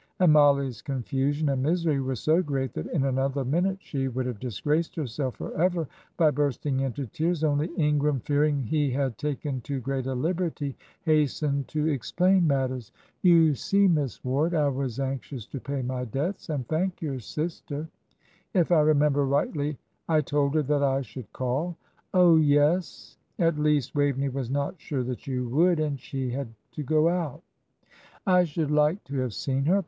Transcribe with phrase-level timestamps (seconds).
[0.19, 4.39] And Mollie's confusion and misery were so great that in another minute she would have
[4.39, 9.79] disgraced herself for ever by bursting into tears; only Ingram, fearing he had taken too
[9.79, 12.91] great a liberty, hastened to explain matters.
[13.21, 17.87] "You see, Miss Ward, I was anxious to pay my debts, and thank your sister.
[18.55, 19.77] If I remember rightly,
[20.09, 21.77] I told her that I should call."
[22.11, 26.81] "Oh, yes; at least, Waveney was not sure that you would, and she had to
[26.81, 27.43] go out."
[28.25, 29.79] "I should like to have seen her.